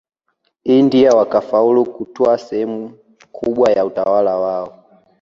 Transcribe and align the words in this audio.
India 0.65 1.11
wakafaulu 1.11 1.85
kutwaa 1.85 2.37
sehemu 2.37 2.97
kubwa 3.31 3.71
ya 3.71 3.85
utawala 3.85 4.35
wao 4.37 4.83